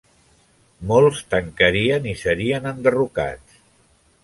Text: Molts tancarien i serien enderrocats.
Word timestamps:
Molts 0.91 1.19
tancarien 1.35 2.09
i 2.15 2.17
serien 2.23 2.67
enderrocats. 2.73 3.63